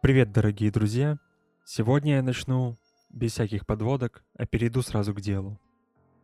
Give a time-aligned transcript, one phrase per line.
[0.00, 1.18] Привет, дорогие друзья!
[1.64, 2.76] Сегодня я начну
[3.10, 5.58] без всяких подводок, а перейду сразу к делу.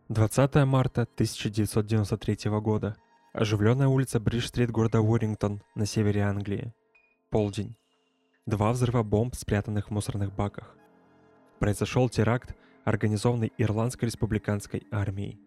[0.09, 2.97] 20 марта 1993 года.
[3.33, 6.75] Оживленная улица Бридж-стрит города Уоррингтон на севере Англии.
[7.31, 7.77] Полдень.
[8.47, 10.77] Два взрыва бомб, спрятанных в мусорных баках.
[11.59, 15.41] Произошел теракт, организованный Ирландской республиканской армией.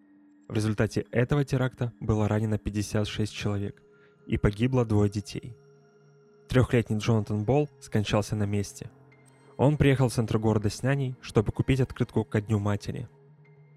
[0.48, 3.82] В результате этого теракта было ранено 56 человек
[4.26, 5.56] и погибло двое детей–
[6.48, 8.90] Трехлетний Джонатан Болл скончался на месте.
[9.56, 13.08] Он приехал в центр города с няней, чтобы купить открытку ко Дню Матери.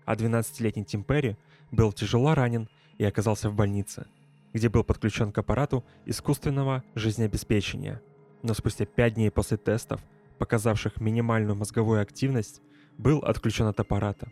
[0.05, 1.37] А 12-летний Тим Перри
[1.71, 4.05] был тяжело ранен и оказался в больнице,
[4.53, 8.01] где был подключен к аппарату искусственного жизнеобеспечения.
[8.43, 10.01] Но спустя 5 дней после тестов,
[10.37, 12.61] показавших минимальную мозговую активность,
[12.97, 14.31] был отключен от аппарата.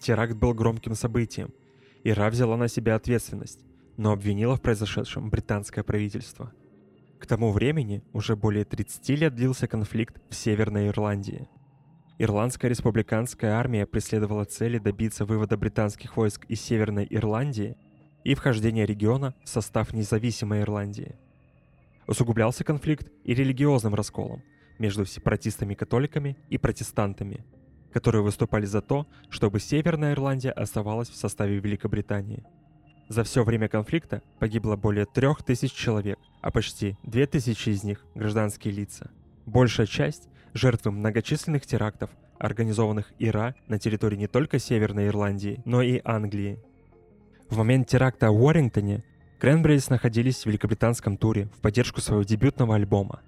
[0.00, 1.52] Теракт был громким событием.
[2.02, 3.60] Ира взяла на себя ответственность,
[3.96, 6.52] но обвинила в произошедшем британское правительство–
[7.24, 11.48] к тому времени уже более 30 лет длился конфликт в Северной Ирландии.
[12.18, 17.78] Ирландская республиканская армия преследовала цели добиться вывода британских войск из Северной Ирландии
[18.24, 21.16] и вхождения региона в состав независимой Ирландии.
[22.06, 24.42] Усугублялся конфликт и религиозным расколом
[24.78, 27.44] между сепаратистами-католиками и протестантами,
[27.92, 32.44] которые выступали за то, чтобы Северная Ирландия оставалась в составе Великобритании–
[33.08, 38.04] за все время конфликта погибло более трех тысяч человек, а почти две тысячи из них–
[38.14, 39.10] гражданские лица.
[39.44, 46.00] Большая часть– жертвы многочисленных терактов, организованных ИРА на территории не только Северной Ирландии, но и
[46.02, 46.58] Англии.
[47.50, 49.04] В момент теракта в Уоррингтоне
[49.44, 53.20] Кренбрейс находились в великобританском туре в поддержку своего дебютного альбома.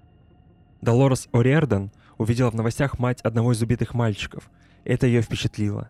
[0.81, 4.49] Долорес О'Риордан увидела в новостях мать одного из убитых мальчиков.
[4.83, 5.89] Это ее впечатлило.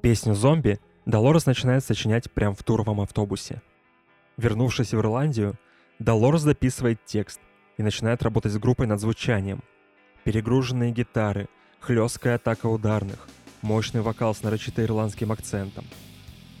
[0.00, 3.60] Песню «Зомби» Долорес начинает сочинять прямо в туровом автобусе.
[4.38, 5.58] Вернувшись в Ирландию,
[5.98, 7.38] Долорес дописывает текст
[7.76, 9.62] и начинает работать с группой над звучанием.
[10.24, 11.46] Перегруженные гитары,
[11.80, 13.28] хлесткая атака ударных,
[13.60, 15.84] мощный вокал с нарочито ирландским акцентом.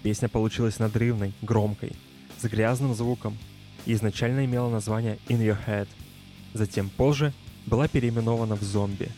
[0.02, 1.96] Песня получилась надрывной, громкой,
[2.38, 3.36] с грязным звуком
[3.86, 5.88] и изначально имела название «In Your Head»,
[6.54, 7.32] затем позже
[7.66, 9.10] была переименована в «Зомби».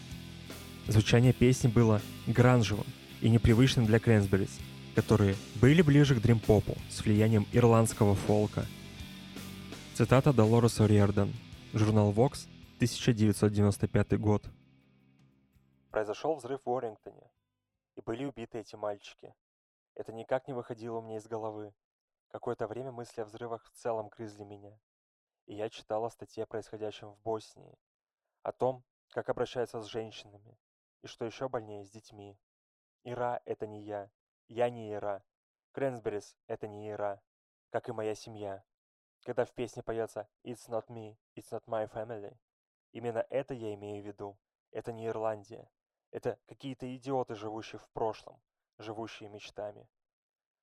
[0.88, 2.86] Звучание песни было гранжевым
[3.20, 4.58] и непривычным для Крэнсберис–
[4.94, 8.64] которые были ближе к дримпопу с влиянием ирландского фолка.
[9.94, 11.32] Цитата Долореса Риордан,
[11.72, 14.44] журнал Vox, 1995 год.
[15.90, 17.30] Произошел взрыв в Уоррингтоне,
[17.96, 19.34] и были убиты эти мальчики.
[19.94, 21.72] Это никак не выходило у меня из головы.
[22.30, 24.78] Какое-то время мысли о взрывах в целом грызли меня.
[25.46, 27.76] И я читала статьи о происходящем в Боснии,
[28.42, 30.56] о том, как обращаются с женщинами,
[31.02, 32.38] и что еще больнее, с детьми.
[33.02, 34.12] Ира— это не я,
[34.46, 35.24] я не Ира.
[35.72, 37.20] Крэнсберис— это не Ира,
[37.70, 38.62] как и моя семья.
[39.24, 42.38] Когда в песне поется «It's not me, it's not my family»,
[42.92, 44.38] именно это я имею в виду.
[44.70, 45.68] Это не Ирландия.
[46.12, 48.40] Это какие-то идиоты, живущие в прошлом,
[48.78, 49.88] живущие мечтами.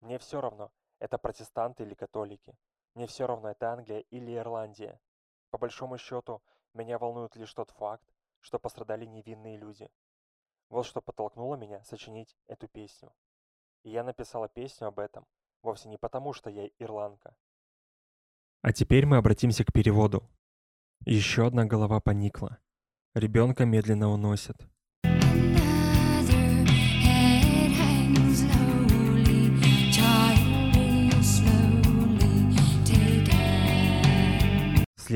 [0.01, 2.57] Мне все равно, это протестанты или католики.
[2.93, 4.99] Мне все равно, это Англия или Ирландия.
[5.49, 6.41] По большому счету,
[6.73, 9.89] меня волнует лишь тот факт, что пострадали невинные люди.
[10.69, 13.13] Вот что подтолкнуло меня сочинить эту песню.
[13.83, 15.25] И я написала песню об этом
[15.67, 17.35] вовсе не потому, что я ирландка.
[18.61, 20.23] А теперь мы обратимся к переводу.
[21.05, 22.59] Еще одна голова поникла.
[23.13, 24.57] Ребенка медленно уносят.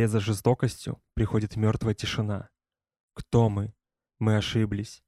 [0.01, 2.50] Вслед за жестокостью приходит мертвая тишина.
[3.13, 3.72] Кто мы?
[4.17, 5.03] Мы ошиблись.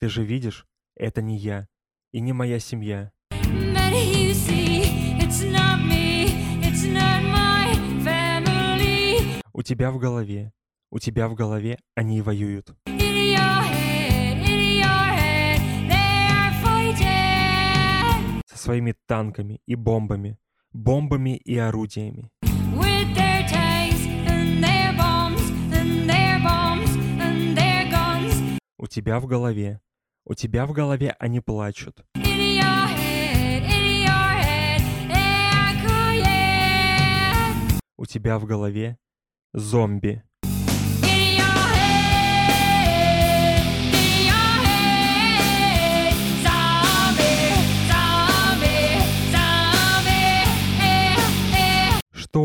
[0.00, 0.66] Ты же видишь,
[0.96, 1.68] это не я
[2.10, 3.12] и не моя семья.
[9.52, 10.52] У тебя в голове,
[10.90, 12.74] у тебя в голове они воюют.
[18.62, 20.38] Своими танками и бомбами,
[20.72, 22.30] бомбами и орудиями.
[28.78, 29.80] У тебя в голове
[30.24, 32.04] у тебя в голове они плачут.
[37.96, 38.98] У тебя в голове
[39.52, 40.22] зомби.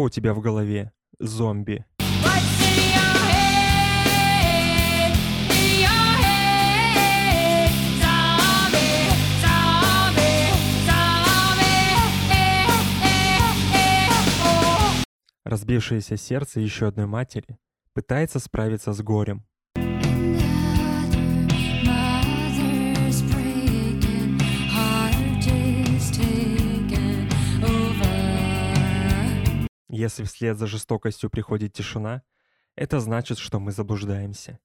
[0.10, 0.92] Тебя в голове?
[1.18, 1.86] Зомби.
[15.46, 17.58] Разбившееся сердце еще одной матери
[17.94, 19.46] пытается справиться с горем.
[30.00, 32.22] Если вслед за жестокостью приходит тишина,
[32.76, 34.60] это значит, что мы заблуждаемся.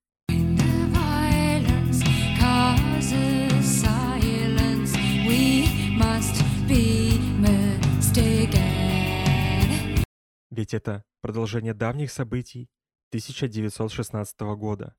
[10.50, 12.68] Ведь это продолжение давних событий
[13.08, 14.94] 1916 года.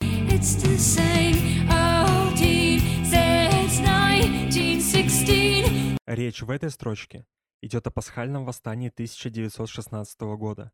[0.00, 5.98] It's the same old team since 1916.
[6.06, 7.26] Речь в этой строчке
[7.60, 10.72] идет о пасхальном восстании 1916 года.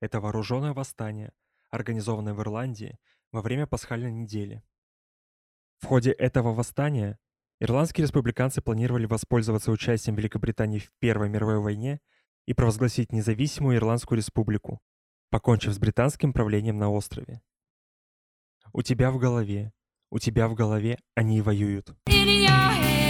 [0.00, 1.32] Это вооруженное восстание,
[1.70, 2.98] организованное в Ирландии
[3.30, 4.62] во время пасхальной недели.
[5.78, 7.18] В ходе этого восстания
[7.60, 12.00] ирландские республиканцы планировали воспользоваться участием Великобритании в Первой мировой войне
[12.46, 14.80] и провозгласить независимую Ирландскую республику,
[15.30, 17.42] покончив с британским правлением на острове.
[18.72, 19.72] У тебя в голове,
[20.10, 21.94] у тебя в голове они воюют.
[22.08, 23.01] In your head,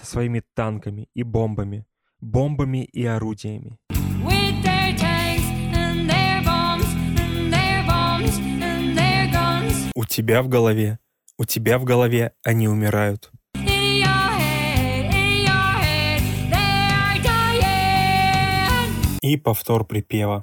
[0.00, 1.84] Со своими танками и бомбами,
[2.20, 3.78] бомбами и орудиями.
[9.94, 10.98] У тебя в голове,
[11.38, 13.30] у тебя в голове они умирают.
[13.56, 14.02] Head,
[17.22, 17.80] dying.
[19.20, 20.42] И повтор припева.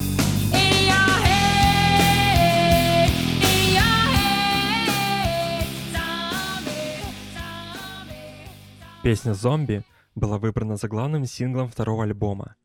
[9.07, 12.57] Песня «Зомби» была выбрана заглавным синглом второго альбома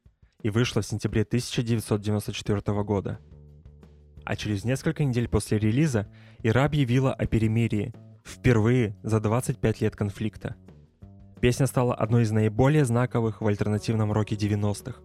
[0.42, 3.20] и вышла в сентябре 1994 года.
[4.24, 6.08] А через несколько недель после релиза
[6.42, 7.94] Ира объявила о перемирии,
[8.24, 10.56] впервые за 25 лет конфликта.
[11.40, 15.00] Песня стала одной из наиболее знаковых в альтернативном роке 90-х,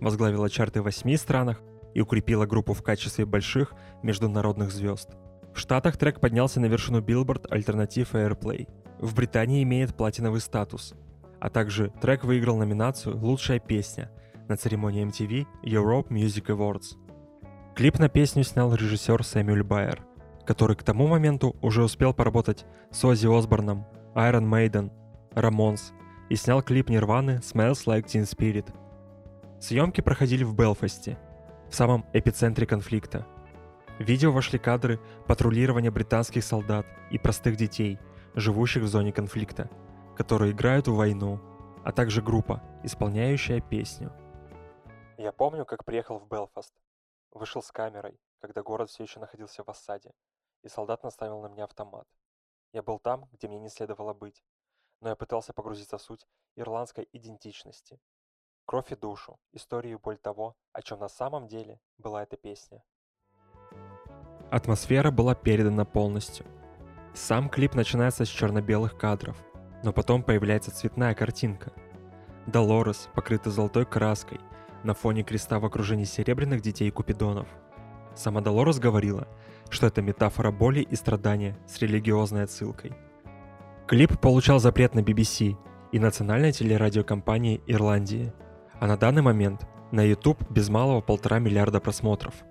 [0.00, 1.60] возглавила чарты в восьми странах
[1.92, 5.10] и укрепила группу в качестве больших международных звезд.
[5.54, 8.66] В Штатах трек поднялся на вершину Billboard Alternative Airplay.
[8.98, 10.94] В Британии имеет платиновый статус.
[11.40, 14.10] А также трек выиграл номинацию «Лучшая песня»
[14.48, 16.96] на церемонии MTV Europe Music Awards.
[17.76, 20.04] Клип на песню снял режиссер Сэмюэль Байер,
[20.44, 23.86] который к тому моменту уже успел поработать с Оззи Осборном,
[24.16, 24.90] Iron Maiden,
[25.32, 25.92] Ramones
[26.28, 28.66] и снял клип Нирваны Smells Like Teen Spirit.
[29.60, 31.18] Съемки проходили в Белфасте,
[31.70, 33.26] в самом эпицентре конфликта.
[33.98, 37.98] В видео вошли кадры патрулирования британских солдат и простых детей,
[38.40, 39.70] живущих в зоне конфликта,
[40.16, 41.40] которые играют в войну,
[41.84, 44.12] а также группа, исполняющая песню.
[45.16, 46.74] Я помню, как приехал в Белфаст.
[47.32, 50.12] Вышел с камерой, когда город все еще находился в осаде,
[50.62, 52.06] и солдат наставил на меня автомат.
[52.72, 54.44] Я был там, где мне не следовало быть,
[55.00, 56.26] но я пытался погрузиться в суть
[56.56, 57.98] ирландской идентичности.
[58.66, 62.82] Кровь и душу, историю и боль того, о чем на самом деле была эта песня.
[64.50, 66.46] Атмосфера была передана полностью.
[67.18, 69.36] Сам клип начинается с черно-белых кадров,
[69.82, 71.72] но потом появляется цветная картинка.
[72.46, 74.38] Долорес покрыта золотой краской
[74.84, 77.48] на фоне креста в окружении серебряных детей Купидонов.
[78.14, 79.26] Сама Долорес говорила,
[79.68, 82.92] что это метафора боли и страдания с религиозной отсылкой.
[83.88, 85.56] Клип получал запрет на BBC
[85.90, 88.32] и национальной телерадиокомпании Ирландии,
[88.78, 92.34] а на данный момент на YouTube без малого полтора миллиарда просмотров–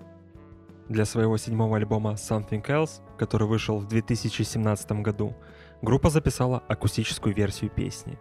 [0.89, 5.35] для своего седьмого альбома Something Else, который вышел в 2017 году,
[5.81, 8.17] группа записала акустическую версию песни.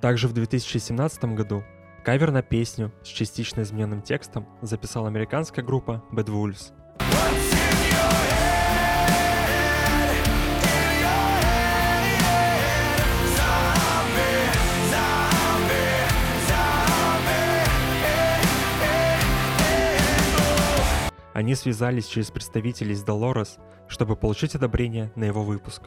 [0.00, 1.64] Также в 2017 году
[2.04, 6.72] кавер на песню с частично измененным текстом записала американская группа Bad Wolves.
[21.48, 25.84] Они связались через представителей из Dolores, чтобы получить одобрение на его выпуск.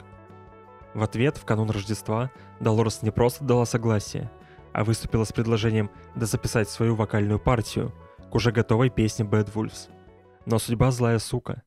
[0.92, 4.28] В ответ, в канун Рождества, Долорес не просто дала согласие,
[4.72, 7.94] а выступила с предложением дозаписать свою вокальную партию
[8.28, 9.88] к уже готовой песне Bad Wolves.
[10.46, 11.62] Но судьба злая сука.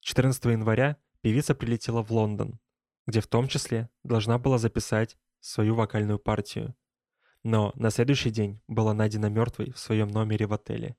[0.00, 2.58] 14 января певица прилетела в Лондон,
[3.06, 6.74] где в том числе должна была записать свою вокальную партию.
[7.42, 10.96] Но на следующий день была найдена мертвой в своем номере в отеле.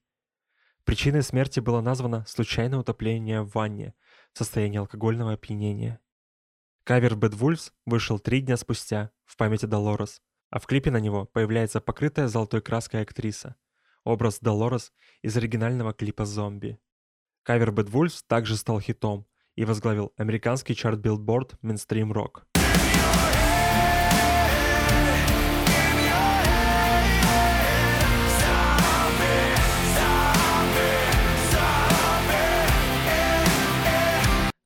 [0.88, 3.94] Причиной смерти было названо случайное утопление в ванне
[4.32, 6.00] в состоянии алкогольного опьянения.
[6.86, 11.02] Кавер Bad Wolves вышел три дня спустя в память о Долорес, а в клипе на
[11.02, 13.58] него появляется покрытая золотой краской актриса,
[14.06, 16.80] образ Долорес из оригинального клипа «Зомби».
[17.44, 22.57] Кавер Bad Wolves также стал хитом и возглавил американский чарт Billboard Mainstream Rock.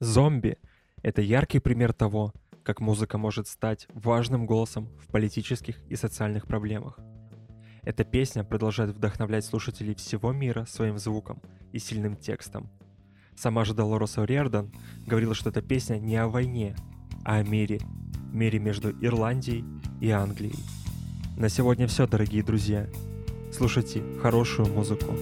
[0.01, 0.57] «Зомби»—
[1.03, 6.99] это яркий пример того, как музыка может стать важным голосом в политических и социальных проблемах.
[7.83, 11.39] Эта песня продолжает вдохновлять слушателей всего мира своим звуком
[11.71, 12.67] и сильным текстом.
[13.35, 14.73] Сама же Долорес О'Риордан
[15.05, 16.75] говорила, что эта песня не о войне,
[17.23, 17.79] а о мире.
[18.33, 19.63] Мире между Ирландией
[19.99, 20.57] и Англией.
[21.37, 22.87] На сегодня все, дорогие друзья.
[23.53, 25.15] Слушайте хорошую музыку.